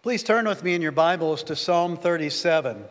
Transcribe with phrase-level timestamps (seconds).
[0.00, 2.84] Please turn with me in your Bibles to Psalm 37.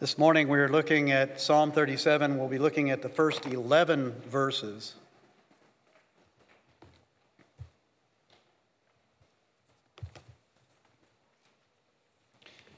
[0.00, 2.36] This morning we're looking at Psalm 37.
[2.36, 4.94] We'll be looking at the first 11 verses.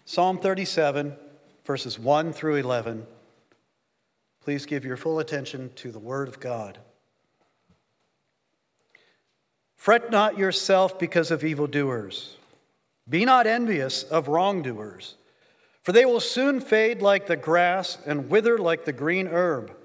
[0.04, 1.16] Psalm 37,
[1.64, 3.06] verses 1 through 11.
[4.44, 6.78] Please give your full attention to the Word of God.
[9.82, 12.36] Fret not yourself because of evildoers.
[13.08, 15.16] Be not envious of wrongdoers,
[15.82, 19.76] for they will soon fade like the grass and wither like the green herb.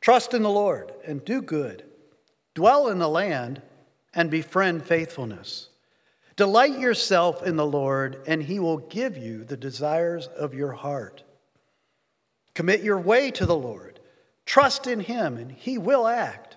[0.00, 1.84] Trust in the Lord and do good.
[2.54, 3.60] Dwell in the land
[4.14, 5.68] and befriend faithfulness.
[6.36, 11.24] Delight yourself in the Lord, and he will give you the desires of your heart.
[12.54, 14.00] Commit your way to the Lord.
[14.46, 16.47] Trust in him, and he will act.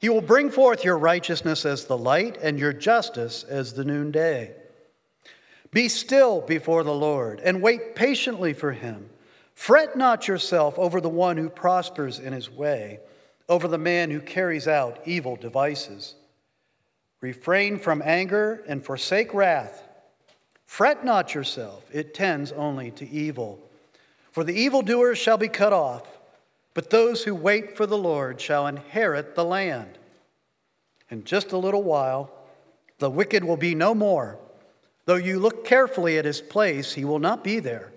[0.00, 4.54] He will bring forth your righteousness as the light and your justice as the noonday.
[5.70, 9.10] Be still before the Lord and wait patiently for him.
[9.54, 13.00] Fret not yourself over the one who prospers in his way,
[13.46, 16.14] over the man who carries out evil devices.
[17.20, 19.86] Refrain from anger and forsake wrath.
[20.64, 23.60] Fret not yourself, it tends only to evil.
[24.32, 26.09] For the evildoers shall be cut off
[26.74, 29.98] but those who wait for the Lord shall inherit the land.
[31.10, 32.30] In just a little while,
[32.98, 34.38] the wicked will be no more.
[35.06, 37.92] Though you look carefully at his place, he will not be there.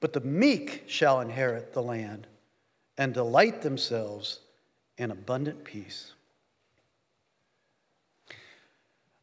[0.00, 2.26] But the meek shall inherit the land
[2.96, 4.40] and delight themselves
[4.96, 6.12] in abundant peace.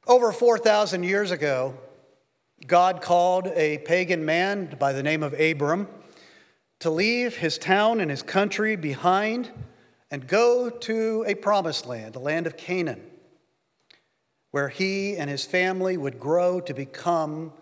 [0.07, 1.77] Over 4,000 years ago,
[2.65, 5.87] God called a pagan man by the name of Abram
[6.79, 9.51] to leave his town and his country behind
[10.11, 13.01] and go to a promised land, the land of Canaan,
[14.51, 17.53] where he and his family would grow to become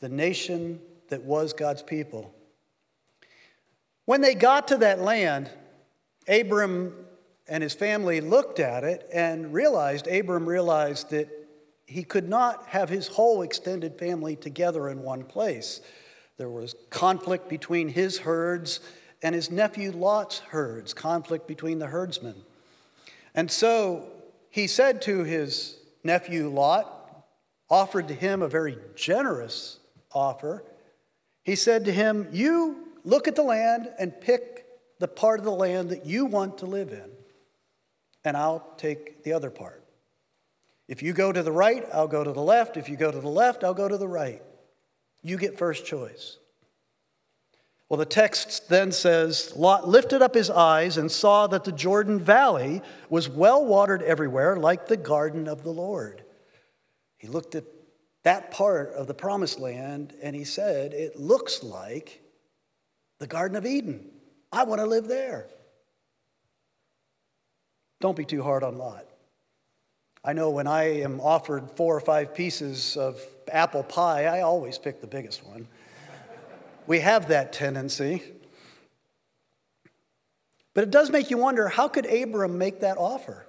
[0.00, 2.34] the nation that was God's people.
[4.04, 5.50] When they got to that land,
[6.28, 6.94] Abram
[7.48, 11.28] and his family looked at it and realized, Abram realized that
[11.86, 15.80] he could not have his whole extended family together in one place.
[16.42, 18.80] There was conflict between his herds
[19.22, 22.34] and his nephew Lot's herds, conflict between the herdsmen.
[23.32, 24.08] And so
[24.50, 27.24] he said to his nephew Lot,
[27.70, 29.78] offered to him a very generous
[30.12, 30.64] offer.
[31.44, 34.66] He said to him, You look at the land and pick
[34.98, 37.08] the part of the land that you want to live in,
[38.24, 39.84] and I'll take the other part.
[40.88, 42.76] If you go to the right, I'll go to the left.
[42.76, 44.42] If you go to the left, I'll go to the right.
[45.22, 46.38] You get first choice.
[47.88, 52.18] Well, the text then says Lot lifted up his eyes and saw that the Jordan
[52.18, 56.24] Valley was well watered everywhere, like the garden of the Lord.
[57.18, 57.64] He looked at
[58.24, 62.22] that part of the promised land and he said, It looks like
[63.18, 64.10] the Garden of Eden.
[64.50, 65.46] I want to live there.
[68.00, 69.06] Don't be too hard on Lot.
[70.24, 74.78] I know when I am offered four or five pieces of apple pie, I always
[74.78, 75.66] pick the biggest one.
[76.86, 78.22] we have that tendency.
[80.74, 83.46] But it does make you wonder how could Abram make that offer?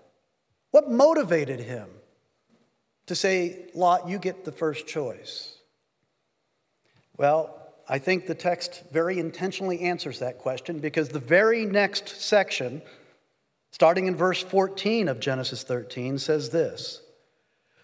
[0.71, 1.87] What motivated him
[3.05, 5.57] to say, Lot, you get the first choice?
[7.17, 12.81] Well, I think the text very intentionally answers that question because the very next section,
[13.71, 17.02] starting in verse 14 of Genesis 13, says this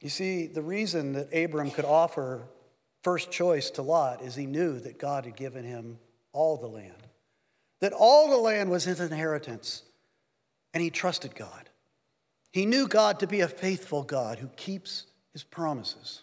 [0.00, 2.48] You see, the reason that Abram could offer
[3.02, 5.98] first choice to Lot is he knew that God had given him
[6.32, 7.06] all the land,
[7.80, 9.82] that all the land was his inheritance,
[10.74, 11.70] and he trusted God.
[12.52, 16.22] He knew God to be a faithful God who keeps his promises.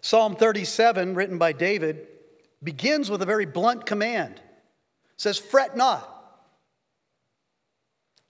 [0.00, 2.06] Psalm 37, written by David,
[2.62, 4.40] begins with a very blunt command
[5.18, 6.14] says, Fret not.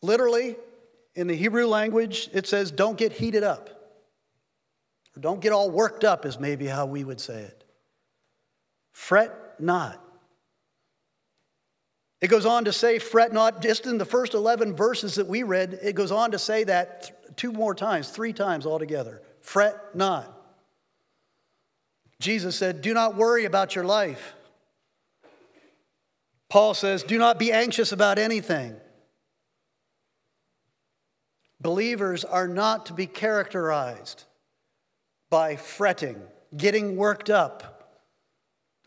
[0.02, 0.56] Literally,
[1.18, 3.70] in the Hebrew language, it says, Don't get heated up.
[5.16, 7.64] Or don't get all worked up, is maybe how we would say it.
[8.92, 10.02] Fret not.
[12.20, 13.62] It goes on to say, fret not.
[13.62, 17.36] Just in the first 11 verses that we read, it goes on to say that
[17.36, 19.22] two more times, three times altogether.
[19.40, 20.34] Fret not.
[22.20, 24.34] Jesus said, Do not worry about your life.
[26.48, 28.76] Paul says, Do not be anxious about anything.
[31.60, 34.24] Believers are not to be characterized
[35.30, 36.20] by fretting,
[36.56, 37.98] getting worked up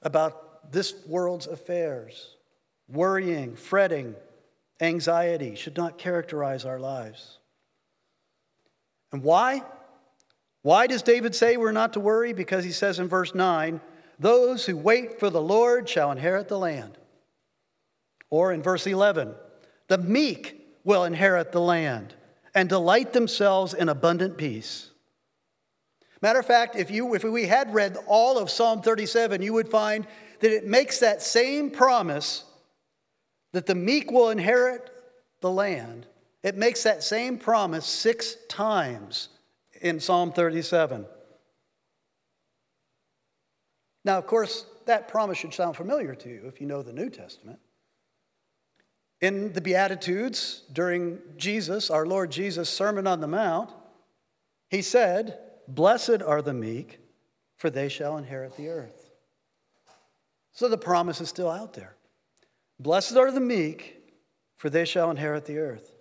[0.02, 2.36] about this world's affairs.
[2.88, 4.16] Worrying, fretting,
[4.80, 7.40] anxiety should not characterize our lives.
[9.12, 9.62] And why?
[10.62, 12.34] Why does David say we're not to worry?
[12.34, 13.82] Because he says in verse 9,
[14.20, 16.98] Those who wait for the Lord shall inherit the land.
[18.30, 19.34] Or in verse 11,
[19.88, 22.16] The meek will inherit the land
[22.54, 24.92] and delight themselves in abundant peace.
[26.22, 29.70] Matter of fact, if, you, if we had read all of Psalm 37, you would
[29.70, 30.06] find
[30.40, 32.44] that it makes that same promise
[33.54, 34.90] that the meek will inherit
[35.42, 36.06] the land.
[36.44, 39.30] It makes that same promise six times
[39.82, 41.06] in Psalm 37.
[44.04, 47.10] Now, of course, that promise should sound familiar to you if you know the New
[47.10, 47.60] Testament.
[49.22, 53.70] In the Beatitudes, during Jesus, our Lord Jesus' Sermon on the Mount,
[54.70, 55.38] he said,
[55.68, 57.00] Blessed are the meek,
[57.58, 59.12] for they shall inherit the earth.
[60.54, 61.96] So the promise is still out there.
[62.80, 64.02] Blessed are the meek,
[64.58, 65.94] for they shall inherit the earth.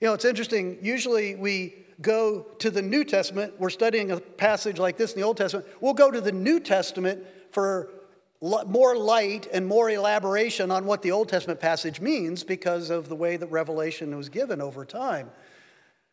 [0.00, 0.78] You know, it's interesting.
[0.82, 3.54] Usually we go to the New Testament.
[3.58, 5.66] We're studying a passage like this in the Old Testament.
[5.80, 7.90] We'll go to the New Testament for
[8.40, 13.16] more light and more elaboration on what the Old Testament passage means because of the
[13.16, 15.30] way that revelation was given over time.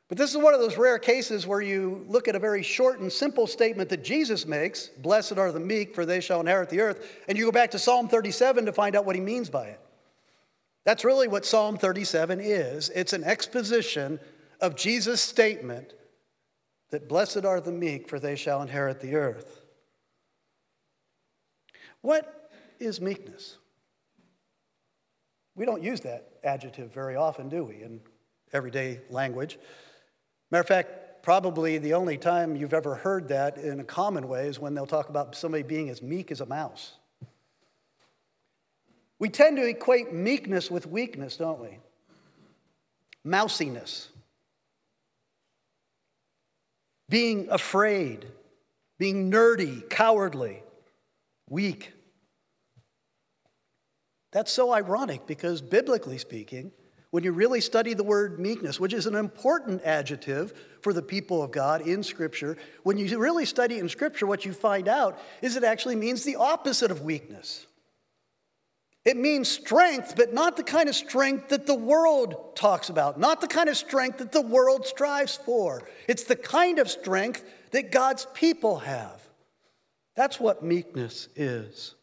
[0.10, 3.00] But this is one of those rare cases where you look at a very short
[3.00, 6.81] and simple statement that Jesus makes Blessed are the meek, for they shall inherit the
[6.81, 7.24] earth.
[7.28, 9.80] And you go back to Psalm 37 to find out what he means by it.
[10.86, 14.19] That's really what Psalm 37 is it's an exposition
[14.60, 15.94] of Jesus' statement
[16.92, 19.62] that blessed are the meek, for they shall inherit the earth.
[22.04, 23.58] What is meekness?
[25.56, 28.02] We don't use that adjective very often, do we, in
[28.52, 29.58] everyday language?
[30.52, 34.48] Matter of fact, probably the only time you've ever heard that in a common way
[34.48, 36.96] is when they'll talk about somebody being as meek as a mouse.
[39.18, 41.80] We tend to equate meekness with weakness, don't we?
[43.26, 44.10] Mousiness.
[47.08, 48.26] Being afraid,
[49.00, 50.62] being nerdy, cowardly,
[51.50, 51.94] weak.
[54.31, 56.72] That's so ironic because, biblically speaking,
[57.12, 60.51] when you really study the word meekness, which is an important adjective
[60.81, 64.54] for the people of God in Scripture, when you really study in Scripture, what you
[64.54, 67.68] find out is it actually means the opposite of weakness.
[69.06, 73.42] It means strength, but not the kind of strength that the world talks about, not
[73.42, 75.84] the kind of strength that the world strives for.
[76.07, 79.23] It's the kind of strength that God's people have.
[80.15, 81.95] That's what meekness is.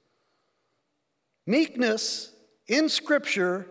[1.47, 2.33] Meekness
[2.67, 3.67] in Scripture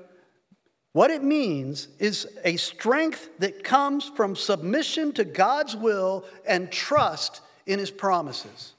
[0.92, 7.42] what it means is a strength that comes from submission to God's will and trust
[7.68, 8.74] in his promises.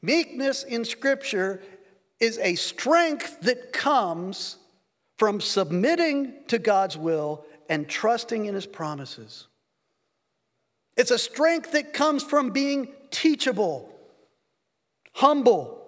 [0.00, 1.62] Meekness in Scripture
[2.20, 4.56] is a strength that comes
[5.18, 9.48] from submitting to God's will and trusting in his promises.
[10.96, 13.92] It's a strength that comes from being teachable,
[15.16, 15.82] humble,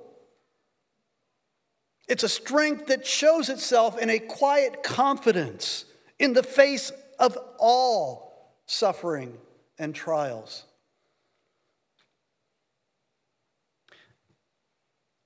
[2.08, 5.84] it's a strength that shows itself in a quiet confidence
[6.18, 9.36] in the face of all suffering
[9.78, 10.64] and trials.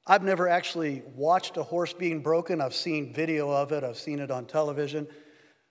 [0.04, 2.60] I've never actually watched a horse being broken.
[2.60, 5.06] I've seen video of it, I've seen it on television.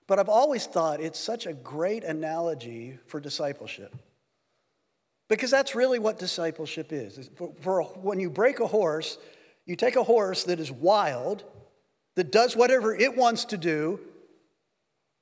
[0.07, 3.93] But I've always thought it's such a great analogy for discipleship.
[5.31, 7.29] Because that's really what discipleship is.
[7.37, 9.17] For, for when you break a horse,
[9.65, 11.45] you take a horse that is wild,
[12.15, 14.01] that does whatever it wants to do,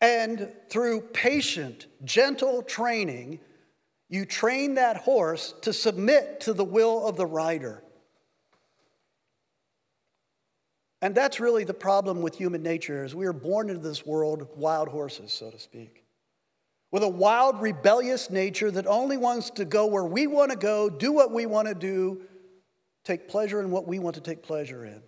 [0.01, 3.39] and through patient, gentle training,
[4.09, 7.83] you train that horse to submit to the will of the rider.
[11.03, 14.47] And that's really the problem with human nature is we are born into this world
[14.55, 15.98] wild horses, so to speak.
[16.91, 20.89] With a wild, rebellious nature that only wants to go where we want to go,
[20.89, 22.21] do what we want to do,
[23.03, 25.01] take pleasure in what we want to take pleasure in.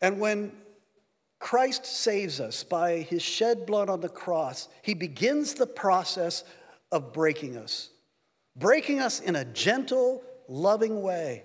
[0.00, 0.52] And when
[1.38, 6.42] Christ saves us by his shed blood on the cross, he begins the process
[6.90, 7.90] of breaking us,
[8.56, 11.44] breaking us in a gentle, loving way,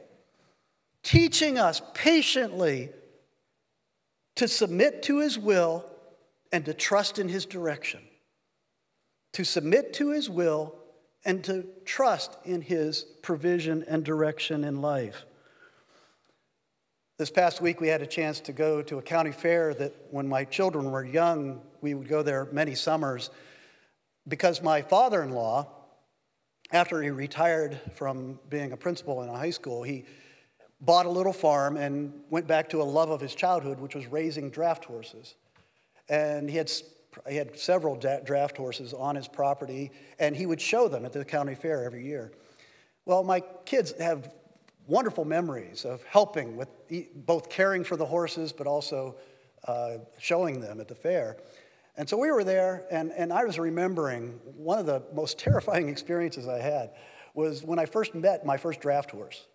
[1.03, 2.89] teaching us patiently
[4.36, 5.86] to submit to his will
[6.51, 8.00] and to trust in his direction.
[9.33, 10.75] To submit to his will,
[11.25, 15.25] and to trust in his provision and direction in life.
[17.17, 20.29] This past week, we had a chance to go to a county fair that when
[20.29, 23.29] my children were young, we would go there many summers
[24.27, 25.67] because my father in law,
[26.71, 30.05] after he retired from being a principal in a high school, he
[30.79, 34.07] bought a little farm and went back to a love of his childhood, which was
[34.07, 35.36] raising draft horses.
[36.07, 36.71] And he had,
[37.27, 41.25] he had several draft horses on his property, and he would show them at the
[41.25, 42.31] county fair every year.
[43.05, 44.33] Well, my kids have
[44.88, 46.69] wonderful memories of helping with
[47.15, 49.15] both caring for the horses, but also
[49.67, 51.38] uh, showing them at the fair.
[51.95, 55.89] And so we were there, and, and I was remembering one of the most terrifying
[55.95, 56.91] experiences I had
[57.33, 59.45] was when I first met my first draft horse.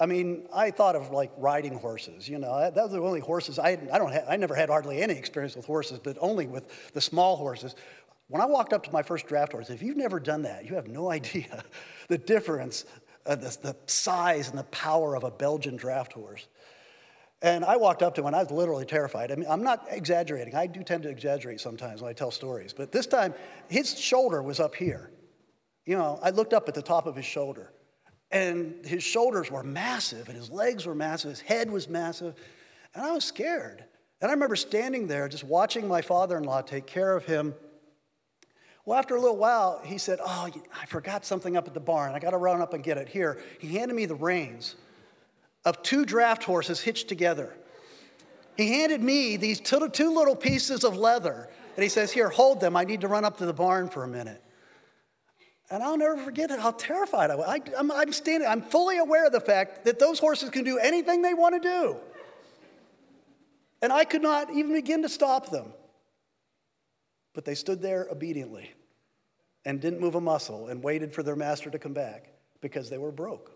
[0.00, 2.28] I mean, I thought of like riding horses.
[2.28, 4.12] You know, that was the only horses I, I don't.
[4.12, 7.74] Have, I never had hardly any experience with horses, but only with the small horses.
[8.28, 10.74] When I walked up to my first draft horse, if you've never done that, you
[10.74, 11.64] have no idea
[12.08, 12.84] the difference,
[13.26, 16.48] uh, the, the size and the power of a Belgian draft horse.
[17.42, 19.30] And I walked up to him and I was literally terrified.
[19.30, 20.54] I mean, I'm not exaggerating.
[20.54, 22.72] I do tend to exaggerate sometimes when I tell stories.
[22.72, 23.34] But this time,
[23.68, 25.10] his shoulder was up here.
[25.84, 27.73] You know, I looked up at the top of his shoulder.
[28.34, 32.34] And his shoulders were massive, and his legs were massive, his head was massive.
[32.92, 33.84] And I was scared.
[34.20, 37.54] And I remember standing there just watching my father in law take care of him.
[38.84, 40.50] Well, after a little while, he said, Oh,
[40.80, 42.12] I forgot something up at the barn.
[42.12, 43.08] I got to run up and get it.
[43.08, 44.74] Here, he handed me the reins
[45.64, 47.54] of two draft horses hitched together.
[48.56, 52.76] He handed me these two little pieces of leather, and he says, Here, hold them.
[52.76, 54.42] I need to run up to the barn for a minute.
[55.74, 57.48] And I'll never forget it, how terrified I was.
[57.48, 60.78] I, am I'm standing, I'm fully aware of the fact that those horses can do
[60.78, 61.96] anything they want to do.
[63.82, 65.72] And I could not even begin to stop them.
[67.32, 68.70] But they stood there obediently
[69.64, 72.28] and didn't move a muscle and waited for their master to come back
[72.60, 73.50] because they were broke.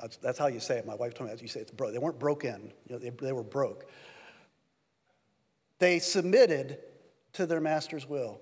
[0.00, 0.84] That's, that's how you say it.
[0.84, 1.92] My wife told me, as you say, it's broke.
[1.92, 3.88] They weren't broken, you know, they, they were broke.
[5.78, 6.78] They submitted
[7.34, 8.40] to their master's will.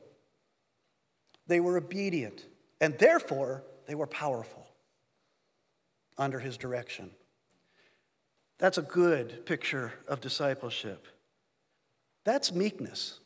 [1.47, 2.45] They were obedient,
[2.81, 4.67] and therefore they were powerful
[6.17, 7.11] under his direction.
[8.59, 11.07] That's a good picture of discipleship.
[12.25, 13.19] That's meekness.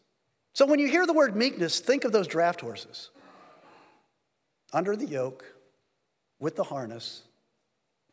[0.55, 3.11] So when you hear the word meekness, think of those draft horses
[4.73, 5.45] under the yoke,
[6.41, 7.23] with the harness,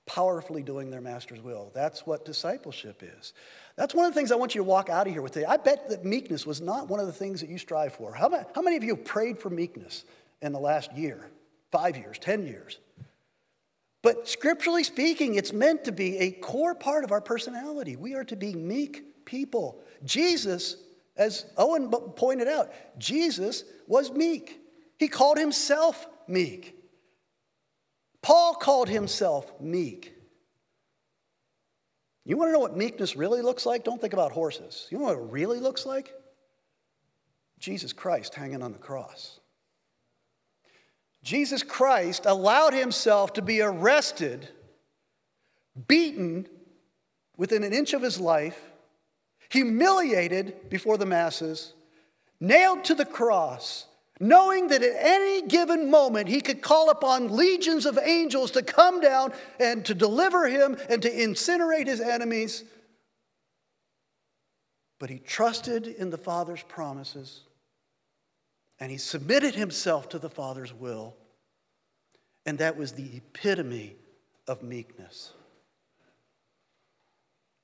[0.05, 1.71] powerfully doing their master's will.
[1.73, 3.33] That's what discipleship is.
[3.77, 5.45] That's one of the things I want you to walk out of here with today.
[5.45, 8.13] I bet that meekness was not one of the things that you strive for.
[8.13, 10.05] How many, how many of you have prayed for meekness
[10.41, 11.29] in the last year,
[11.71, 12.79] five years, 10 years?
[14.01, 17.95] But scripturally speaking, it's meant to be a core part of our personality.
[17.95, 19.81] We are to be meek people.
[20.05, 20.77] Jesus,
[21.17, 24.59] as Owen pointed out, Jesus was meek.
[24.97, 26.75] He called himself meek.
[28.21, 30.14] Paul called himself meek.
[32.25, 33.83] You want to know what meekness really looks like?
[33.83, 34.87] Don't think about horses.
[34.89, 36.11] You know what it really looks like?
[37.59, 39.39] Jesus Christ hanging on the cross.
[41.23, 44.47] Jesus Christ allowed himself to be arrested,
[45.87, 46.47] beaten
[47.37, 48.59] within an inch of his life,
[49.49, 51.73] humiliated before the masses,
[52.39, 53.85] nailed to the cross,
[54.19, 59.01] knowing that at any given moment he could call upon legions of angels to come
[59.01, 62.63] down and to deliver him and to incinerate his enemies.
[64.99, 67.41] But he trusted in the Father's promises
[68.79, 71.15] and he submitted himself to the Father's will.
[72.45, 73.95] And that was the epitome
[74.47, 75.33] of meekness.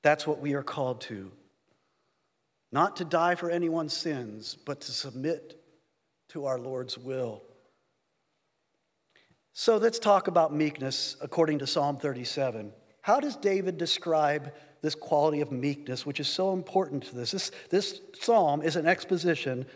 [0.02, 1.30] That's what we are called to.
[2.72, 5.61] Not to die for anyone's sins, but to submit
[6.32, 7.42] to our Lord's will.
[9.52, 12.72] So let's talk about meekness according to Psalm 37.
[13.02, 17.32] How does David describe this quality of meekness, which is so important to this?
[17.32, 19.66] This, this psalm is an exposition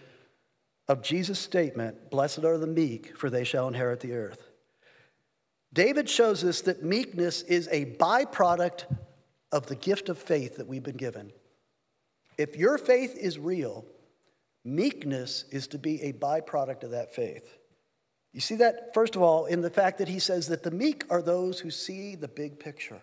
[0.88, 4.48] of Jesus' statement Blessed are the meek, for they shall inherit the earth.
[5.74, 8.86] David shows us that meekness is a byproduct
[9.52, 11.32] of the gift of faith that we've been given.
[12.38, 13.84] If your faith is real,
[14.66, 17.56] Meekness is to be a byproduct of that faith.
[18.32, 21.04] You see that, first of all, in the fact that he says that the meek
[21.08, 23.00] are those who see the big picture.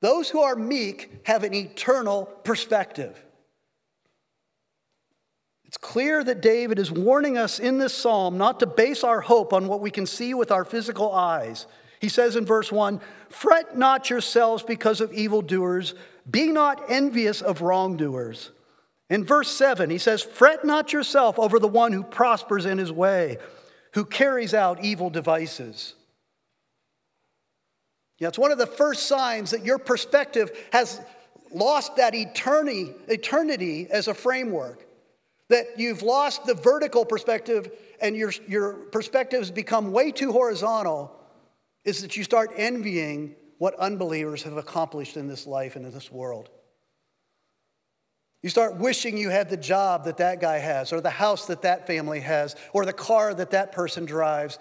[0.00, 3.20] Those who are meek have an eternal perspective.
[5.64, 9.52] It's clear that David is warning us in this psalm not to base our hope
[9.52, 11.66] on what we can see with our physical eyes.
[12.00, 13.00] He says in verse 1
[13.30, 15.94] Fret not yourselves because of evildoers,
[16.30, 18.52] be not envious of wrongdoers
[19.08, 22.90] In verse 7, he says, Fret not yourself over the one who prospers in his
[22.90, 23.38] way,
[23.94, 25.94] who carries out evil devices.
[28.18, 31.00] Yeah, it's one of the first signs that your perspective has
[31.52, 34.86] lost that eternity, eternity as a framework,
[35.48, 37.70] that you've lost the vertical perspective
[38.00, 41.14] and your, your perspective has become way too horizontal,
[41.84, 46.10] is that you start envying what unbelievers have accomplished in this life and in this
[46.10, 46.50] world.
[48.42, 51.62] You start wishing you had the job that that guy has, or the house that
[51.62, 54.58] that family has, or the car that that person drives,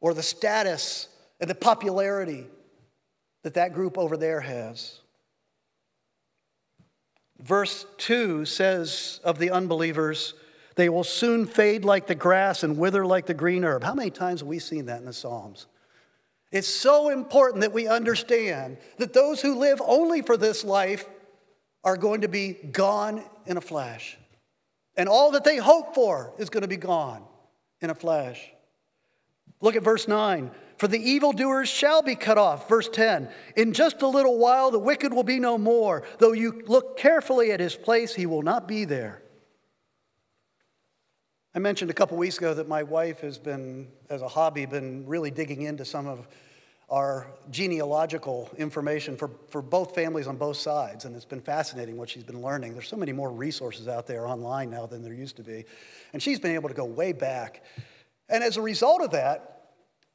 [0.00, 1.08] or the status
[1.40, 2.46] and the popularity
[3.42, 5.00] that that group over there has.
[7.40, 10.34] Verse 2 says of the unbelievers,
[10.76, 13.82] they will soon fade like the grass and wither like the green herb.
[13.84, 15.66] How many times have we seen that in the Psalms?
[16.52, 21.06] It's so important that we understand that those who live only for this life
[21.86, 24.18] are going to be gone in a flash.
[24.96, 27.22] And all that they hope for is going to be gone
[27.80, 28.50] in a flash.
[29.60, 30.50] Look at verse 9.
[30.78, 32.68] For the evildoers shall be cut off.
[32.68, 33.30] Verse 10.
[33.56, 36.02] In just a little while, the wicked will be no more.
[36.18, 39.22] Though you look carefully at his place, he will not be there.
[41.54, 45.06] I mentioned a couple weeks ago that my wife has been, as a hobby, been
[45.06, 46.26] really digging into some of
[46.88, 51.04] our genealogical information for, for both families on both sides.
[51.04, 52.74] And it's been fascinating what she's been learning.
[52.74, 55.64] There's so many more resources out there online now than there used to be.
[56.12, 57.64] And she's been able to go way back.
[58.28, 59.70] And as a result of that,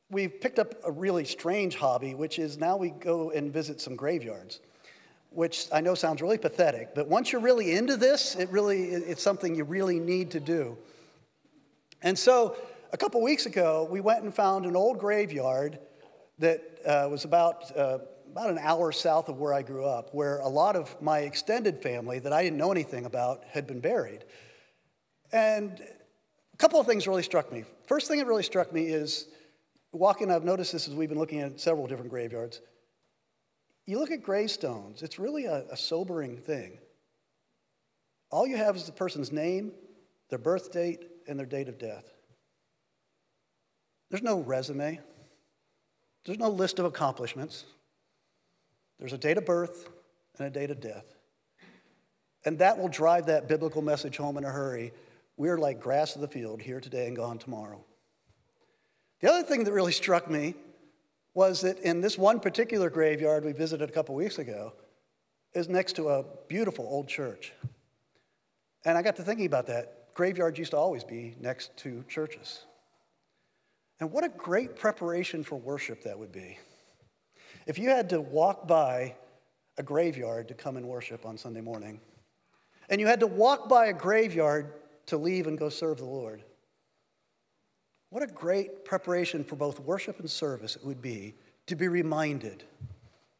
[0.10, 3.96] we've picked up a really strange hobby, which is now we go and visit some
[3.96, 4.62] graveyards,
[5.30, 9.24] which I know sounds really pathetic, but once you're really into this, it really, it's
[9.24, 10.78] something you really need to do.
[12.02, 12.56] And so
[12.92, 15.80] a couple weeks ago, we went and found an old graveyard
[16.40, 18.00] that uh, was about, uh,
[18.32, 21.82] about an hour south of where I grew up, where a lot of my extended
[21.82, 24.26] family that I didn't know anything about had been buried.
[25.32, 25.80] And
[26.54, 27.64] a couple of things really struck me.
[27.88, 29.28] First thing that really struck me is
[29.92, 32.62] walking, I've noticed this as we've been looking at several different graveyards.
[33.86, 36.78] You look at gravestones, it's really a, a sobering thing.
[38.30, 39.74] All you have is the person's name,
[40.30, 42.06] their birth date, and their date of death.
[44.10, 45.00] There's no resume.
[46.26, 47.66] There's no list of accomplishments.
[49.00, 49.90] There's a date of birth
[50.38, 51.06] and a date of death.
[52.46, 54.94] And that will drive that biblical message home in a hurry.
[55.38, 57.84] We're like grass of the field, here today and gone tomorrow.
[59.22, 60.56] The other thing that really struck me
[61.34, 64.74] was that in this one particular graveyard we visited a couple weeks ago
[65.54, 67.54] is next to a beautiful old church.
[68.86, 70.14] And I got to thinking about that.
[70.14, 72.66] Graveyards used to always be next to churches.
[74.02, 76.58] And what a great preparation for worship that would be.
[77.68, 79.16] If you had to walk by
[79.78, 82.02] a graveyard to come and worship on Sunday morning,
[82.90, 84.74] and you had to walk by a graveyard
[85.06, 86.44] to leave and go serve the Lord,
[88.10, 91.36] what a great preparation for both worship and service it would be
[91.68, 92.64] to be reminded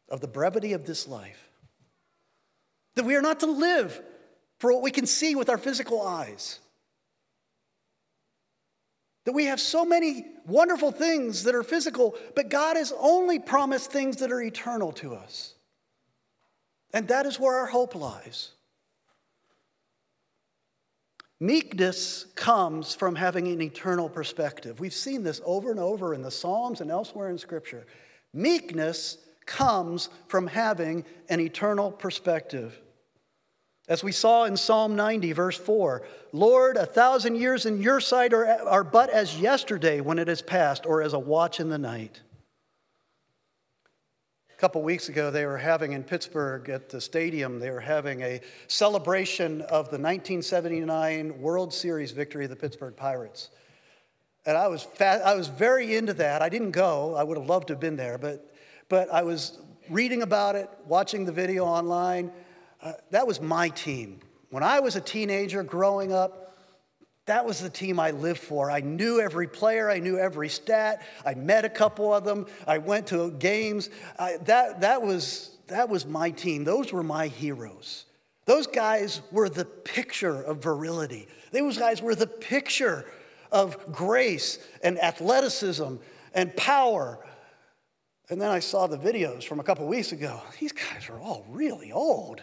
[0.08, 1.50] of the brevity of this life.
[2.94, 4.00] That we are not to live
[4.60, 6.60] for what we can see with our physical eyes.
[9.24, 13.92] That we have so many wonderful things that are physical, but God has only promised
[13.92, 15.54] things that are eternal to us.
[16.92, 18.50] And that is where our hope lies.
[21.40, 24.78] Meekness comes from having an eternal perspective.
[24.78, 27.84] We've seen this over and over in the Psalms and elsewhere in Scripture.
[28.32, 32.80] Meekness comes from having an eternal perspective.
[33.88, 38.32] As we saw in Psalm 90, verse 4 Lord, a thousand years in your sight
[38.32, 41.78] are, are but as yesterday when it is past, or as a watch in the
[41.78, 42.22] night.
[44.56, 48.22] A couple weeks ago, they were having in Pittsburgh at the stadium, they were having
[48.22, 53.50] a celebration of the 1979 World Series victory of the Pittsburgh Pirates.
[54.46, 56.42] And I was, I was very into that.
[56.42, 58.54] I didn't go, I would have loved to have been there, but,
[58.88, 59.58] but I was
[59.90, 62.30] reading about it, watching the video online
[62.82, 64.20] uh, that was my team.
[64.50, 66.56] When I was a teenager growing up,
[67.26, 68.70] that was the team I lived for.
[68.70, 71.02] I knew every player, I knew every stat.
[71.24, 72.46] I met a couple of them.
[72.66, 73.90] I went to games.
[74.18, 76.64] I, that, that, was, that was my team.
[76.64, 78.06] Those were my heroes.
[78.44, 81.28] Those guys were the picture of virility.
[81.52, 83.06] Those guys were the picture
[83.52, 85.96] of grace and athleticism
[86.34, 87.24] and power.
[88.30, 90.42] And then I saw the videos from a couple weeks ago.
[90.58, 92.42] These guys are all really old.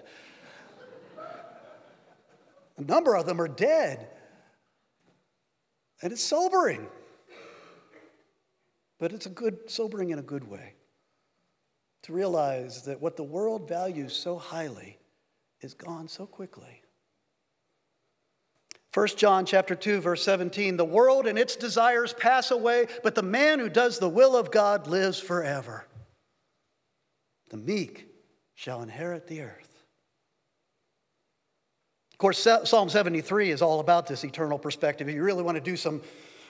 [2.80, 4.08] A number of them are dead.
[6.02, 6.88] And it's sobering.
[9.00, 10.74] But it's a good, sobering in a good way.
[12.04, 14.98] To realize that what the world values so highly
[15.62, 16.82] is gone so quickly.
[18.94, 23.22] 1 John chapter 2 verse 17 the world and its desires pass away but the
[23.22, 25.86] man who does the will of God lives forever.
[27.50, 28.08] The meek
[28.56, 29.69] shall inherit the earth.
[32.20, 35.08] Of course Psalm 73 is all about this eternal perspective.
[35.08, 36.02] If you really want to do some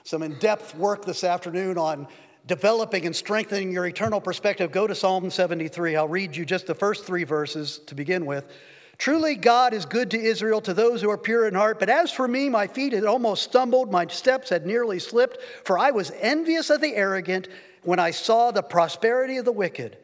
[0.03, 2.07] some in-depth work this afternoon on
[2.47, 5.95] developing and strengthening your eternal perspective, go to Psalm 73.
[5.95, 8.51] I'll read you just the first 3 verses to begin with.
[8.97, 11.77] Truly, God is good to Israel, to those who are pure in heart.
[11.77, 15.77] But as for me, my feet had almost stumbled, my steps had nearly slipped, for
[15.77, 17.47] I was envious of the arrogant
[17.83, 19.99] when I saw the prosperity of the wicked.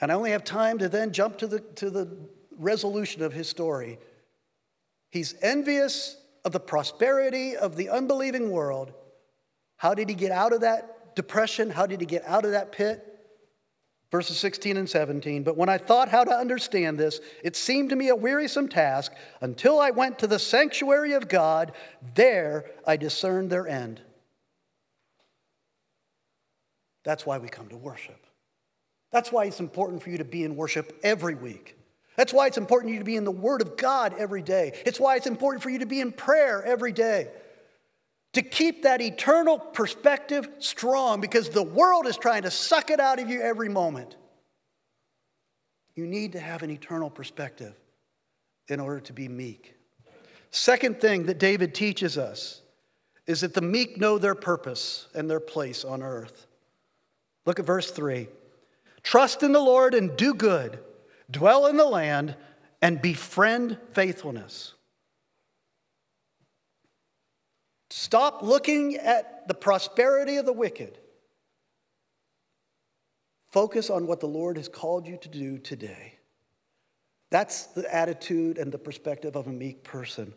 [0.00, 2.16] And I only have time to then jump to the, to the
[2.58, 3.98] resolution of his story.
[5.10, 8.92] He's envious of the prosperity of the unbelieving world.
[9.76, 11.70] How did he get out of that depression?
[11.70, 13.14] How did he get out of that pit?
[14.14, 15.42] verses 16 and 17.
[15.42, 19.12] But when I thought how to understand this, it seemed to me a wearisome task
[19.40, 21.72] until I went to the sanctuary of God.
[22.14, 24.00] There I discerned their end.
[27.02, 28.24] That's why we come to worship.
[29.10, 31.76] That's why it's important for you to be in worship every week.
[32.16, 34.72] That's why it's important for you to be in the Word of God every day.
[34.86, 37.28] It's why it's important for you to be in prayer every day
[38.34, 43.20] to keep that eternal perspective strong because the world is trying to suck it out
[43.20, 44.16] of you every moment.
[45.94, 47.74] You need to have an eternal perspective
[48.68, 49.74] in order to be meek.
[50.50, 52.60] Second thing that David teaches us
[53.26, 56.46] is that the meek know their purpose and their place on earth.
[57.46, 58.28] Look at verse 3
[59.04, 60.80] Trust in the Lord and do good,
[61.30, 62.36] dwell in the land
[62.82, 64.74] and befriend faithfulness.
[67.90, 70.98] Stop looking at the prosperity of the wicked.
[73.50, 76.18] Focus on what the Lord has called you to do today.
[77.30, 80.34] That's the attitude and the perspective of a meek person.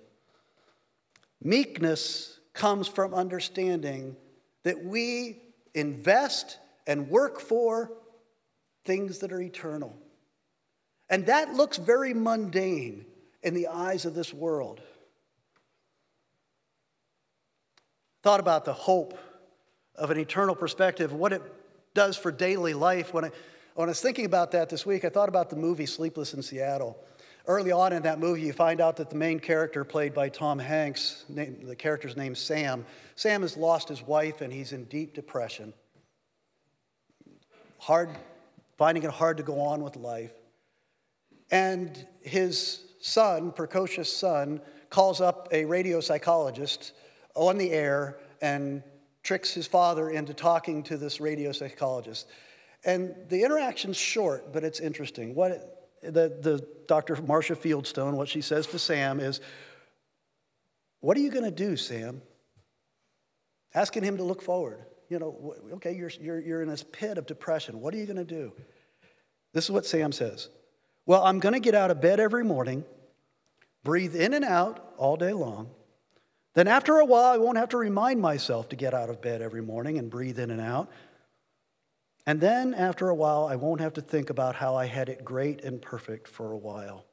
[1.41, 4.15] Meekness comes from understanding
[4.63, 5.41] that we
[5.73, 7.91] invest and work for
[8.85, 9.95] things that are eternal.
[11.09, 13.05] And that looks very mundane
[13.41, 14.81] in the eyes of this world.
[18.27, 19.17] thought about the hope
[19.95, 21.41] of an eternal perspective, what it
[21.93, 23.13] does for daily life.
[23.13, 23.31] When I,
[23.75, 26.41] when I was thinking about that this week, I thought about the movie Sleepless in
[26.41, 26.97] Seattle.
[27.45, 30.59] Early on in that movie, you find out that the main character, played by Tom
[30.59, 32.85] Hanks, name, the character's name's Sam.
[33.15, 35.73] Sam has lost his wife and he's in deep depression.
[37.79, 38.09] Hard,
[38.77, 40.33] finding it hard to go on with life.
[41.51, 46.93] And his son, precocious son, calls up a radio psychologist
[47.35, 48.83] on the air and
[49.23, 52.27] tricks his father into talking to this radio psychologist.
[52.85, 55.35] And the interaction's short, but it's interesting.
[55.35, 57.21] What the, the Dr.
[57.21, 59.41] Marcia Fieldstone, what she says to Sam is,
[61.01, 62.21] What are you going to do, Sam?
[63.73, 64.85] Asking him to look forward.
[65.09, 67.79] You know, okay, you're, you're, you're in this pit of depression.
[67.79, 68.51] What are you going to do?
[69.53, 70.49] This is what Sam says
[71.07, 72.85] Well, I'm going to get out of bed every morning,
[73.83, 75.71] breathe in and out all day long,
[76.57, 79.43] then, after a while, I won't have to remind myself to get out of bed
[79.43, 80.89] every morning and breathe in and out.
[82.25, 85.23] And then, after a while, I won't have to think about how I had it
[85.23, 87.05] great and perfect for a while.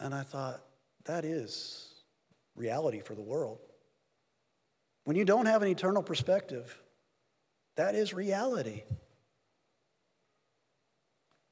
[0.00, 0.60] And I thought,
[1.04, 1.94] that is
[2.56, 3.60] reality for the world.
[5.04, 6.76] When you don't have an eternal perspective,
[7.76, 8.82] that is reality.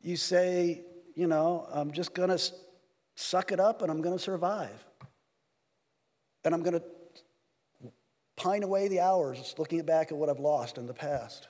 [0.09, 0.81] You say,
[1.15, 2.43] you know, I'm just going to
[3.15, 4.83] suck it up and I'm going to survive
[6.47, 6.83] and I'm going to
[8.35, 11.47] pine away the hours looking back at what I've lost in the past.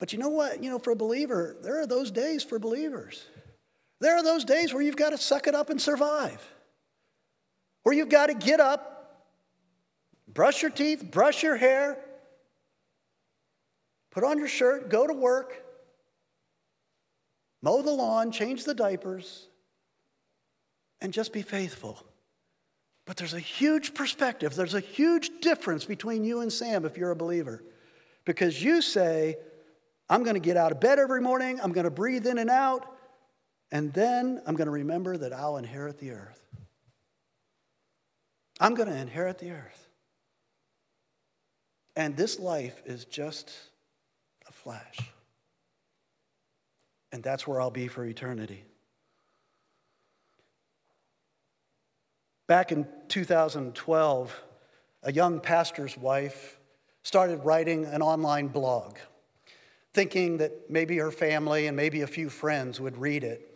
[0.00, 0.60] But you know what?
[0.60, 3.24] You know, for a believer, there are those days for believers.
[4.00, 6.44] There are those days where you've got to suck it up and survive,
[7.84, 9.28] where you've got to get up,
[10.26, 11.98] brush your teeth, brush your hair,
[14.10, 15.62] put on your shirt, go to work,
[17.62, 19.48] mow the lawn, change the diapers,
[21.00, 22.04] and just be faithful.
[23.06, 27.10] But there's a huge perspective, there's a huge difference between you and Sam if you're
[27.10, 27.64] a believer.
[28.24, 29.36] Because you say,
[30.10, 32.50] I'm going to get out of bed every morning, I'm going to breathe in and
[32.50, 32.86] out,
[33.70, 36.42] and then I'm going to remember that I'll inherit the earth.
[38.60, 39.88] I'm going to inherit the earth.
[41.96, 43.52] And this life is just
[44.48, 44.98] a flash.
[47.12, 48.64] And that's where I'll be for eternity.
[52.46, 54.42] Back in 2012,
[55.02, 56.58] a young pastor's wife
[57.02, 58.96] started writing an online blog,
[59.92, 63.54] thinking that maybe her family and maybe a few friends would read it.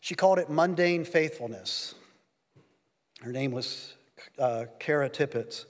[0.00, 1.94] She called it mundane faithfulness.
[3.20, 3.94] Her name was
[4.38, 5.66] uh, Kara Tippett.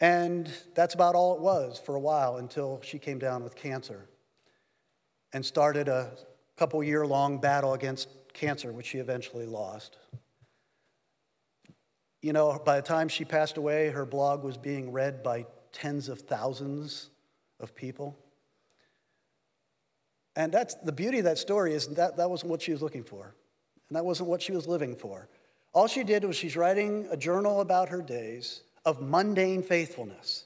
[0.00, 4.08] And that's about all it was for a while until she came down with cancer
[5.32, 6.10] and started a
[6.56, 9.96] couple year long battle against cancer, which she eventually lost.
[12.20, 16.08] You know, by the time she passed away, her blog was being read by tens
[16.08, 17.10] of thousands
[17.60, 18.18] of people.
[20.34, 23.04] And that's the beauty of that story is that that wasn't what she was looking
[23.04, 23.34] for.
[23.88, 25.28] And that wasn't what she was living for.
[25.72, 30.44] All she did was she's writing a journal about her days of mundane faithfulness,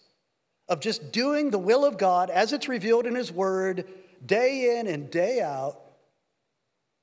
[0.69, 3.87] of just doing the will of God as it's revealed in His Word
[4.25, 5.81] day in and day out.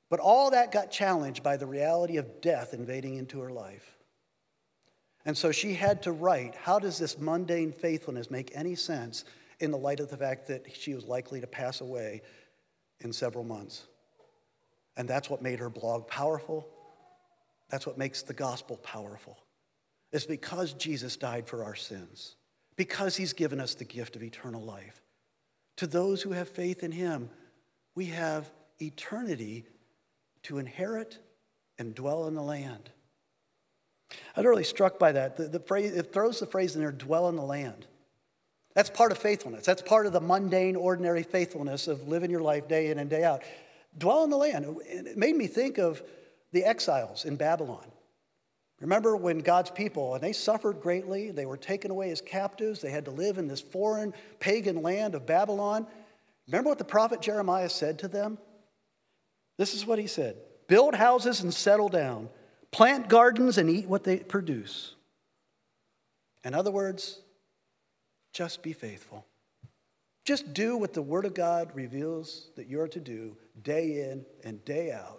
[0.10, 3.96] But all that got challenged by the reality of death invading into her life.
[5.26, 9.26] And so she had to write how does this mundane faithfulness make any sense
[9.60, 12.22] in the light of the fact that she was likely to pass away
[13.02, 13.86] in several months?
[14.98, 16.68] And that's what made her blog powerful.
[17.70, 19.38] That's what makes the gospel powerful.
[20.12, 22.36] It's because Jesus died for our sins,
[22.76, 25.02] because he's given us the gift of eternal life.
[25.80, 27.30] To those who have faith in him,
[27.96, 29.64] we have eternity
[30.44, 31.18] to inherit
[31.78, 32.90] and dwell in the land.
[34.36, 35.38] I was really struck by that.
[35.38, 37.86] The, the phrase, it throws the phrase in there, dwell in the land.
[38.76, 39.66] That's part of faithfulness.
[39.66, 43.24] That's part of the mundane, ordinary faithfulness of living your life day in and day
[43.24, 43.44] out.
[43.98, 44.66] Dwell in the land.
[44.86, 46.04] It made me think of
[46.52, 47.88] the exiles in Babylon.
[48.80, 52.92] Remember when God's people, and they suffered greatly, they were taken away as captives, they
[52.92, 55.86] had to live in this foreign pagan land of Babylon.
[56.48, 58.38] Remember what the prophet Jeremiah said to them?
[59.58, 60.38] This is what he said
[60.68, 62.30] Build houses and settle down,
[62.72, 64.96] plant gardens and eat what they produce.
[66.46, 67.20] In other words,
[68.32, 69.26] just be faithful.
[70.24, 74.64] Just do what the Word of God reveals that you're to do day in and
[74.64, 75.19] day out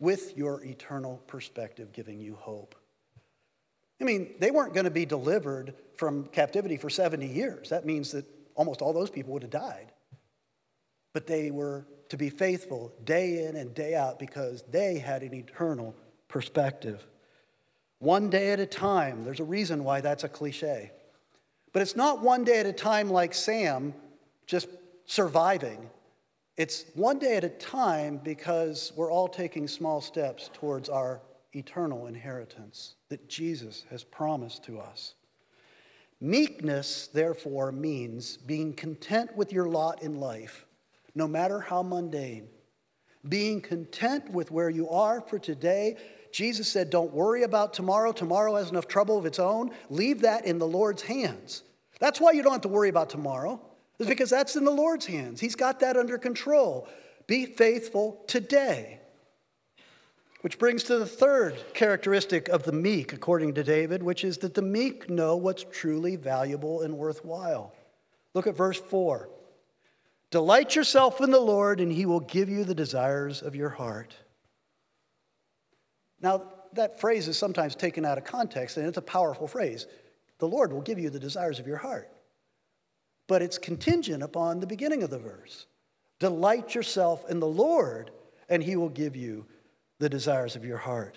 [0.00, 2.74] with your eternal perspective giving you hope.
[4.00, 7.68] I mean, they weren't going to be delivered from captivity for 70 years.
[7.68, 9.92] That means that almost all those people would have died.
[11.12, 15.34] But they were to be faithful day in and day out because they had an
[15.34, 15.94] eternal
[16.28, 17.06] perspective.
[17.98, 19.24] One day at a time.
[19.24, 20.92] There's a reason why that's a cliche.
[21.72, 23.94] But it's not one day at a time like Sam
[24.46, 24.68] just
[25.04, 25.90] surviving.
[26.56, 32.06] It's one day at a time because we're all taking small steps towards our eternal
[32.06, 35.14] inheritance that Jesus has promised to us.
[36.20, 40.66] Meekness, therefore, means being content with your lot in life,
[41.14, 42.48] no matter how mundane.
[43.28, 45.96] Being content with where you are for today.
[46.32, 48.12] Jesus said, Don't worry about tomorrow.
[48.12, 49.70] Tomorrow has enough trouble of its own.
[49.88, 51.62] Leave that in the Lord's hands.
[52.00, 53.60] That's why you don't have to worry about tomorrow
[54.00, 55.40] is because that's in the Lord's hands.
[55.40, 56.88] He's got that under control.
[57.26, 58.98] Be faithful today.
[60.40, 64.54] Which brings to the third characteristic of the meek, according to David, which is that
[64.54, 67.74] the meek know what's truly valuable and worthwhile.
[68.32, 69.28] Look at verse 4.
[70.30, 74.16] Delight yourself in the Lord, and he will give you the desires of your heart.
[76.22, 79.86] Now, that phrase is sometimes taken out of context, and it's a powerful phrase.
[80.38, 82.10] The Lord will give you the desires of your heart
[83.30, 85.66] but it's contingent upon the beginning of the verse.
[86.18, 88.10] Delight yourself in the Lord,
[88.48, 89.46] and he will give you
[90.00, 91.16] the desires of your heart.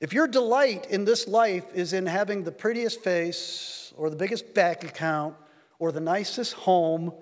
[0.00, 4.54] If your delight in this life is in having the prettiest face, or the biggest
[4.54, 5.34] bank account,
[5.80, 7.12] or the nicest home,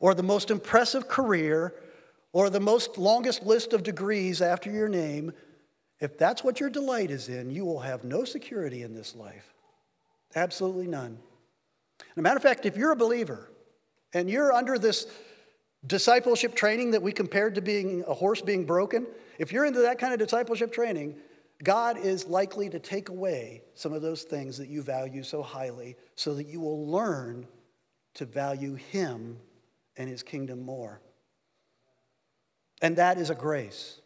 [0.00, 1.72] or the most impressive career,
[2.32, 5.32] or the most longest list of degrees after your name,
[6.00, 9.54] if that's what your delight is in, you will have no security in this life.
[10.34, 11.20] Absolutely none.
[12.00, 13.50] As a matter of fact, if you're a believer
[14.12, 15.06] and you're under this
[15.86, 19.06] discipleship training that we compared to being a horse being broken,
[19.38, 21.16] if you're into that kind of discipleship training,
[21.62, 25.96] God is likely to take away some of those things that you value so highly
[26.16, 27.46] so that you will learn
[28.14, 29.38] to value Him
[29.96, 31.00] and His kingdom more.
[32.80, 34.00] And that is a grace.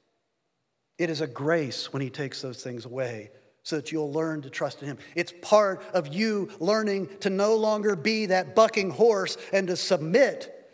[0.99, 3.31] It is a grace when He takes those things away
[3.67, 4.99] so that you'll learn to trust in Him.
[5.17, 10.71] It's part of you learning to no longer be that bucking horse and to submit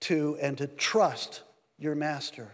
[0.00, 1.42] to and to trust
[1.78, 2.48] your master.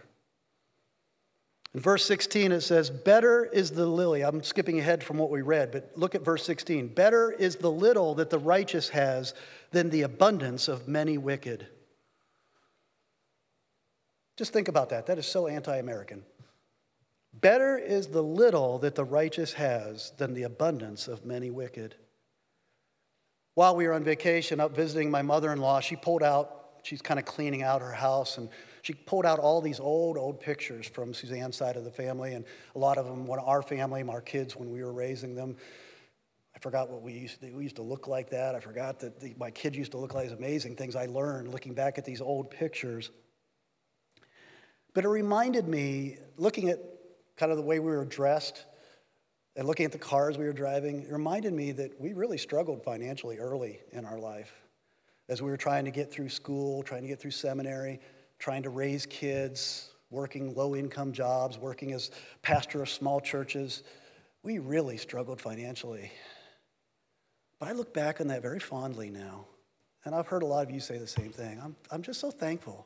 [1.73, 4.21] In verse 16, it says, Better is the lily.
[4.21, 6.89] I'm skipping ahead from what we read, but look at verse 16.
[6.89, 9.33] Better is the little that the righteous has
[9.71, 11.65] than the abundance of many wicked.
[14.35, 15.05] Just think about that.
[15.05, 16.25] That is so anti American.
[17.33, 21.95] Better is the little that the righteous has than the abundance of many wicked.
[23.55, 27.01] While we were on vacation up visiting my mother in law, she pulled out, she's
[27.01, 28.49] kind of cleaning out her house, and
[28.81, 32.45] she pulled out all these old, old pictures from Suzanne's side of the family, and
[32.75, 35.55] a lot of them, when our family, our kids, when we were raising them.
[36.55, 38.55] I forgot what we used to, we used to look like that.
[38.55, 41.49] I forgot that the, my kids used to look like these amazing things I learned
[41.49, 43.11] looking back at these old pictures.
[44.93, 46.79] But it reminded me, looking at
[47.39, 48.65] kind of the way we were dressed
[49.55, 52.83] and looking at the cars we were driving, it reminded me that we really struggled
[52.83, 54.51] financially early in our life
[55.29, 58.01] as we were trying to get through school, trying to get through seminary,
[58.39, 63.83] trying to raise kids, working low income jobs, working as pastor of small churches.
[64.43, 66.11] We really struggled financially.
[67.59, 69.45] But I look back on that very fondly now.
[70.03, 71.59] And I've heard a lot of you say the same thing.
[71.63, 72.85] I'm, I'm just so thankful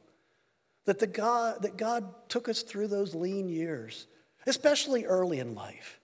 [0.86, 4.08] that, the God, that God took us through those lean years,
[4.46, 6.00] especially early in life.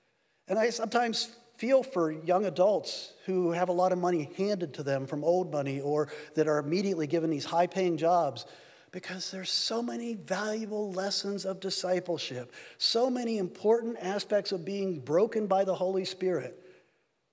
[0.48, 4.84] And I sometimes feel for young adults who have a lot of money handed to
[4.84, 8.46] them from old money or that are immediately given these high paying jobs
[8.92, 15.48] because there's so many valuable lessons of discipleship, so many important aspects of being broken
[15.48, 16.60] by the Holy Spirit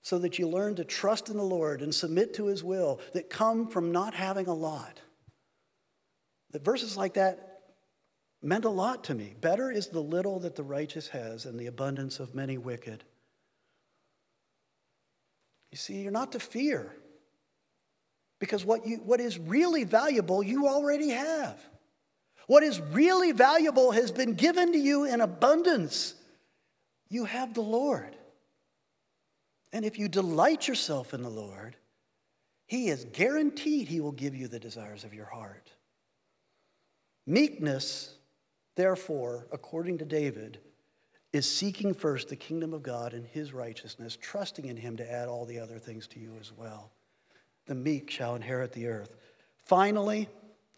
[0.03, 3.31] so that you learn to trust in the Lord and submit to his will that
[3.31, 5.01] come from not having a lot.
[6.51, 7.56] That verses like that
[8.47, 9.35] meant a lot to me.
[9.41, 13.05] Better is the little that the righteous has than the abundance of many wicked.
[15.73, 16.97] You see, you're not to fear
[18.39, 21.61] because what, you, what is really valuable, you already have.
[22.47, 26.15] What is really valuable has been given to you in abundance.
[27.09, 28.17] You have the Lord.
[29.73, 31.77] And if you delight yourself in the Lord,
[32.67, 35.73] He is guaranteed He will give you the desires of your heart.
[37.27, 38.16] Meekness,
[38.77, 40.59] therefore, according to David,
[41.33, 45.29] is seeking first the kingdom of God and His righteousness, trusting in Him to add
[45.29, 46.93] all the other things to you as well.
[47.67, 49.17] The meek shall inherit the earth.
[49.65, 50.29] Finally,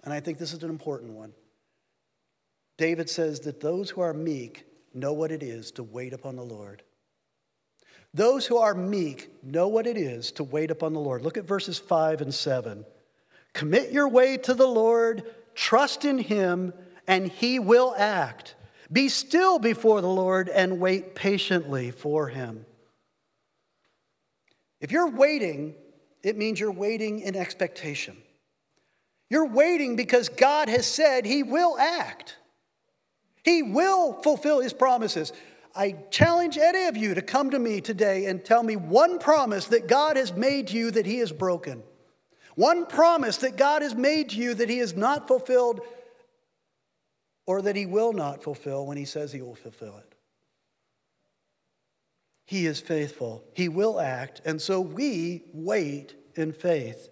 [0.04, 1.32] and I think this is an important one,
[2.78, 6.44] David says that those who are meek know what it is to wait upon the
[6.44, 6.82] Lord.
[8.14, 11.22] Those who are meek know what it is to wait upon the Lord.
[11.22, 12.84] Look at verses 5 and 7.
[13.52, 16.72] Commit your way to the Lord, trust in him,
[17.08, 18.54] and he will act.
[18.92, 22.64] Be still before the Lord and wait patiently for him.
[24.80, 25.74] If you're waiting,
[26.22, 28.16] it means you're waiting in expectation.
[29.30, 32.36] You're waiting because God has said he will act.
[33.42, 35.32] He will fulfill his promises.
[35.74, 39.66] I challenge any of you to come to me today and tell me one promise
[39.66, 41.82] that God has made you that He has broken.
[42.56, 45.80] One promise that God has made to you that He has not fulfilled
[47.48, 50.14] or that He will not fulfill when He says He will fulfill it.
[52.44, 57.08] He is faithful, He will act, and so we wait in faith.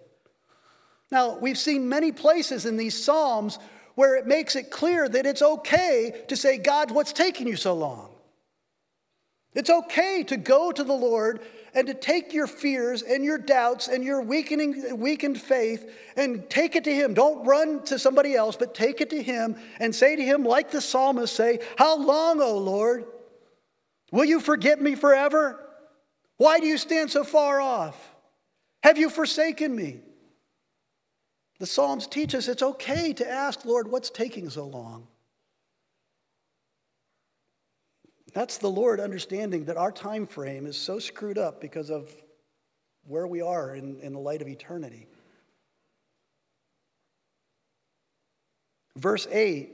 [1.10, 3.58] Now, we've seen many places in these Psalms
[3.94, 7.72] where it makes it clear that it's okay to say, God, what's taking you so
[7.72, 8.10] long?
[9.54, 11.40] It's okay to go to the Lord
[11.76, 16.74] and to take your fears and your doubts and your weakening, weakened faith and take
[16.74, 17.12] it to Him.
[17.12, 20.70] Don't run to somebody else, but take it to Him and say to Him, like
[20.70, 23.04] the psalmist say, How long, O Lord?
[24.10, 25.62] Will you forget me forever?
[26.38, 28.14] Why do you stand so far off?
[28.82, 30.00] Have you forsaken me?
[31.58, 35.08] The Psalms teach us it's okay to ask, Lord, what's taking so long?
[38.36, 42.14] That's the Lord understanding that our time frame is so screwed up because of
[43.06, 45.06] where we are in, in the light of eternity.
[48.94, 49.70] Verse 8,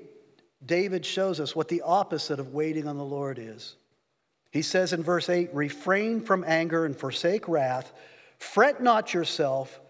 [0.65, 3.75] David shows us what the opposite of waiting on the Lord is.
[4.53, 7.93] He says in verse 8, refrain from anger and forsake wrath,
[8.39, 9.81] fret not yourself,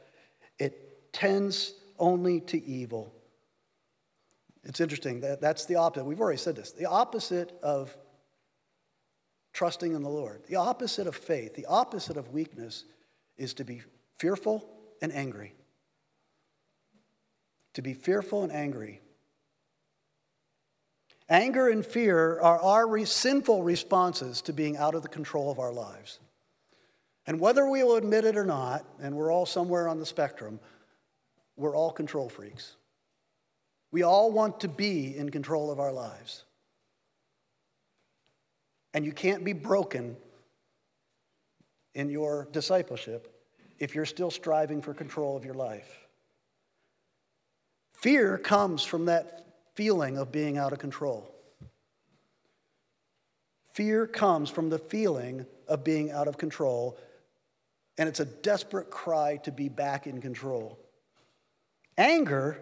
[0.58, 3.12] it tends only to evil.
[4.64, 6.06] It's interesting that that's the opposite.
[6.06, 6.72] We've already said this.
[6.72, 7.94] The opposite of
[9.52, 10.42] trusting in the Lord.
[10.48, 12.84] The opposite of faith, the opposite of weakness,
[13.36, 13.82] is to be
[14.18, 14.68] fearful
[15.00, 15.54] and angry.
[17.74, 19.00] To be fearful and angry.
[21.28, 25.72] Anger and fear are our sinful responses to being out of the control of our
[25.72, 26.18] lives.
[27.26, 30.60] And whether we will admit it or not, and we're all somewhere on the spectrum,
[31.56, 32.76] we're all control freaks.
[33.90, 36.44] We all want to be in control of our lives.
[38.94, 40.16] And you can't be broken
[41.94, 43.28] in your discipleship
[43.78, 46.06] if you're still striving for control of your life.
[47.92, 51.32] Fear comes from that feeling of being out of control.
[53.72, 56.98] Fear comes from the feeling of being out of control,
[57.96, 60.78] and it's a desperate cry to be back in control.
[61.96, 62.60] Anger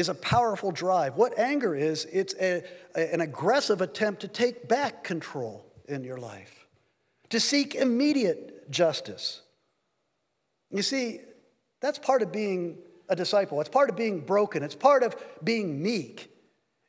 [0.00, 1.16] is a powerful drive.
[1.16, 6.66] What anger is, it's a, an aggressive attempt to take back control in your life,
[7.28, 9.42] to seek immediate justice.
[10.70, 11.20] You see,
[11.80, 12.78] that's part of being
[13.08, 13.60] a disciple.
[13.60, 14.62] It's part of being broken.
[14.62, 16.30] It's part of being meek,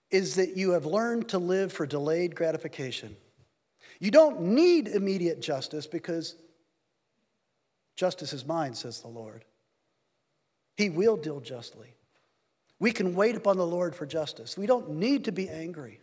[0.09, 3.17] is that you have learned to live for delayed gratification.
[3.99, 6.35] You don't need immediate justice because
[7.95, 9.43] justice is mine, says the Lord.
[10.77, 11.93] He will deal justly.
[12.81, 14.57] We can wait upon the Lord for justice.
[14.57, 15.99] We don't need to be angry.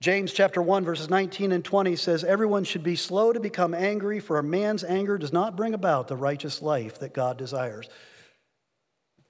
[0.00, 4.18] James chapter 1 verses 19 and 20 says everyone should be slow to become angry
[4.18, 7.88] for a man's anger does not bring about the righteous life that God desires.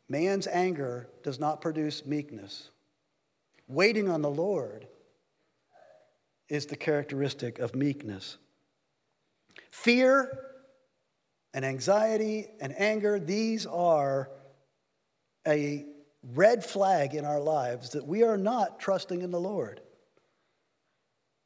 [0.09, 2.71] Man's anger does not produce meekness.
[3.69, 4.87] Waiting on the Lord
[6.49, 8.39] is the characteristic of meekness.
[9.71, 10.47] Fear
[11.53, 14.31] and anxiety and anger, these are
[15.47, 15.87] a
[16.35, 19.81] red flag in our lives that we are not trusting in the Lord.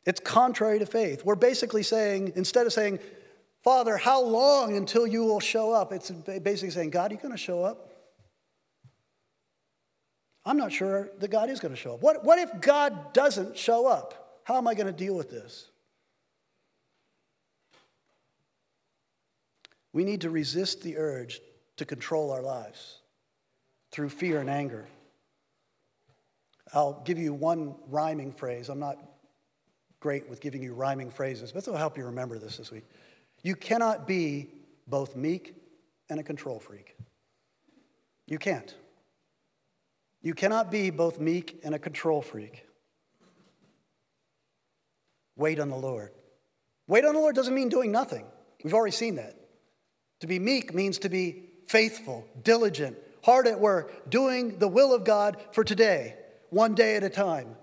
[0.05, 1.25] It's contrary to faith.
[1.25, 2.99] We're basically saying, instead of saying,
[3.63, 5.93] Father, how long until you will show up?
[5.93, 7.91] It's basically saying, God, are you going to show up?
[10.45, 12.03] I'm not sure that God is going to show up.
[12.03, 14.41] What, what if God doesn't show up?
[14.45, 15.71] How am I going to deal with this?
[19.95, 21.41] We need to resist the urge
[21.77, 22.99] to control our lives
[23.95, 24.89] through fear and anger.
[26.73, 28.69] I'll give you one rhyming phrase.
[28.69, 28.99] I'm not
[30.01, 32.83] great with giving you rhyming phrases, but this will help you remember this this week.
[33.45, 34.49] You cannot be
[34.89, 35.55] both meek
[36.11, 36.97] and a control freak.
[38.27, 38.75] You can't.
[40.23, 42.67] You cannot be both meek and a control freak.
[45.37, 46.11] Wait on the Lord.
[46.89, 48.27] Wait on the Lord doesn't mean doing nothing.
[48.65, 49.37] We've already seen that.
[50.21, 55.05] To be meek means to be faithful, diligent, hard at work, doing the will of
[55.05, 56.15] God for today,
[56.51, 57.57] one day at a time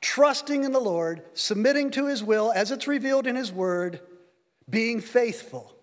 [0.00, 4.00] trusting in the Lord, submitting to his will as it's revealed in his word,
[4.68, 5.74] being faithful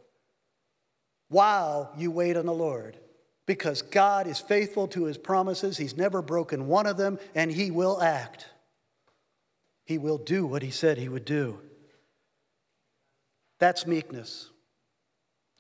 [1.28, 2.98] while you wait on the Lord.
[3.46, 7.70] Because God is faithful to his promises, he's never broken one of them, and he
[7.70, 8.48] will act.
[9.86, 11.60] He will do what he said he would do.
[13.60, 14.50] That's meekness.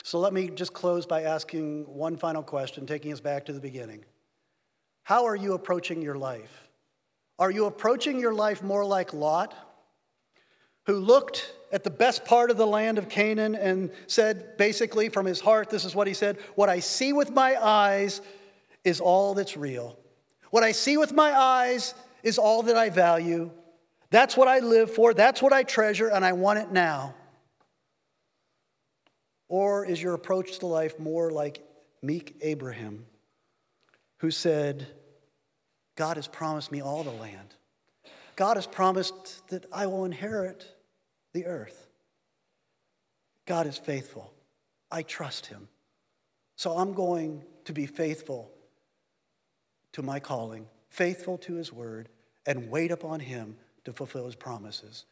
[0.05, 3.59] So let me just close by asking one final question, taking us back to the
[3.59, 4.05] beginning.
[5.01, 6.69] How are you approaching your life?
[7.39, 9.55] Are you approaching your life more like Lot,
[10.85, 15.25] who looked at the best part of the land of Canaan and said, basically, from
[15.25, 18.21] his heart, this is what he said What I see with my eyes
[18.83, 19.97] is all that's real.
[20.51, 23.49] What I see with my eyes is all that I value.
[24.11, 27.15] That's what I live for, that's what I treasure, and I want it now.
[29.47, 31.63] Or is your approach to life more like
[32.01, 33.05] meek Abraham,
[34.17, 34.87] who said,
[35.95, 37.55] God has promised me all the land.
[38.35, 40.75] God has promised that I will inherit
[41.33, 41.87] the earth.
[43.45, 44.33] God is faithful.
[44.91, 45.67] I trust him.
[46.55, 48.51] So I'm going to be faithful
[49.93, 52.09] to my calling, faithful to his word,
[52.45, 55.05] and wait upon him to fulfill his promises.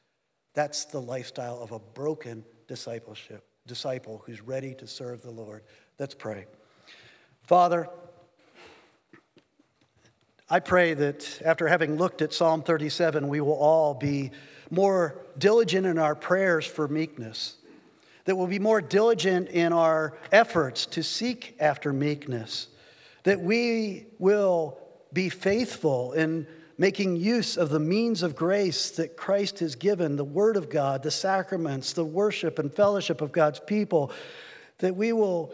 [0.53, 5.63] That's the lifestyle of a broken discipleship, disciple who's ready to serve the Lord.
[5.99, 6.45] Let's pray.
[7.43, 7.87] Father,
[10.49, 14.31] I pray that after having looked at Psalm 37, we will all be
[14.69, 17.55] more diligent in our prayers for meekness,
[18.25, 22.67] that we'll be more diligent in our efforts to seek after meekness,
[23.23, 24.77] that we will
[25.13, 26.47] be faithful in
[26.77, 31.03] making use of the means of grace that Christ has given the Word of God,
[31.03, 34.11] the sacraments, the worship and fellowship of God's people,
[34.79, 35.53] that we will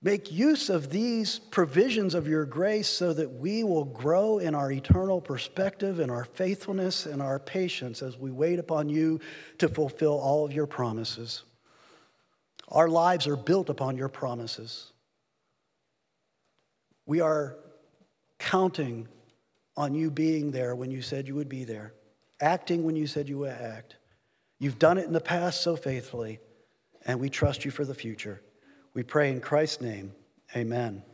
[0.00, 4.70] Make use of these provisions of your grace so that we will grow in our
[4.70, 9.18] eternal perspective, in our faithfulness, and our patience as we wait upon you
[9.58, 11.42] to fulfill all of your promises.
[12.68, 14.92] Our lives are built upon your promises.
[17.04, 17.56] We are
[18.38, 19.08] counting
[19.78, 21.94] on you being there when you said you would be there,
[22.40, 23.94] acting when you said you would act.
[24.58, 26.40] You've done it in the past so faithfully,
[27.06, 28.42] and we trust you for the future.
[28.92, 30.12] We pray in Christ's name.
[30.56, 31.04] Amen.